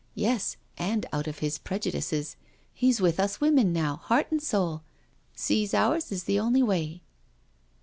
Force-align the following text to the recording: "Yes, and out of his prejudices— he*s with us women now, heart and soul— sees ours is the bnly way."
"Yes, 0.29 0.57
and 0.79 1.05
out 1.13 1.27
of 1.27 1.37
his 1.45 1.59
prejudices— 1.59 2.35
he*s 2.73 2.99
with 2.99 3.19
us 3.19 3.39
women 3.39 3.71
now, 3.71 3.97
heart 3.97 4.31
and 4.31 4.41
soul— 4.41 4.81
sees 5.35 5.75
ours 5.75 6.11
is 6.11 6.23
the 6.23 6.37
bnly 6.37 6.65
way." 6.65 7.03